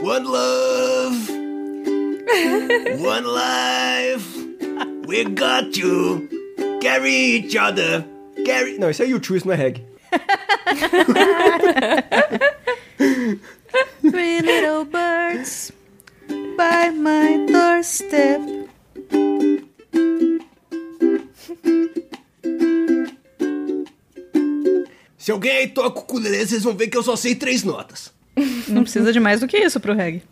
One 0.00 0.26
love, 0.26 1.32
one 3.02 3.26
life. 3.26 4.44
We 5.08 5.24
got 5.24 5.76
you. 5.76 6.28
Carry 6.80 7.36
each 7.36 7.58
other. 7.58 8.04
Carry. 8.46 8.78
Não, 8.78 8.90
isso 8.90 9.02
é 9.02 9.06
YouTube, 9.06 9.38
isso 9.38 9.46
não 9.46 9.54
é 9.54 9.56
reggae. 9.56 9.84
Little 14.44 14.84
birds 14.84 15.72
by 16.28 16.90
my 16.90 17.46
doorstep. 17.50 18.42
Se 25.16 25.32
alguém 25.32 25.50
aí 25.50 25.68
toca 25.68 25.98
o 25.98 26.02
ukulele, 26.02 26.46
vocês 26.46 26.62
vão 26.62 26.76
ver 26.76 26.88
que 26.88 26.96
eu 26.98 27.02
só 27.02 27.16
sei 27.16 27.34
três 27.34 27.62
notas. 27.62 28.12
Não 28.68 28.82
precisa 28.82 29.10
de 29.14 29.18
mais 29.18 29.40
do 29.40 29.48
que 29.48 29.56
isso 29.56 29.80
pro 29.80 29.94
reggae. 29.94 30.22